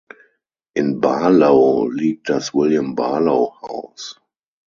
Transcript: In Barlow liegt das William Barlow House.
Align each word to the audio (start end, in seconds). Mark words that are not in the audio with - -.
In 0.73 0.99
Barlow 0.99 1.87
liegt 1.87 2.29
das 2.29 2.55
William 2.55 2.95
Barlow 2.95 3.53
House. 3.61 4.19